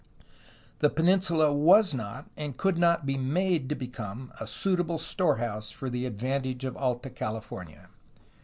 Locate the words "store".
4.97-5.35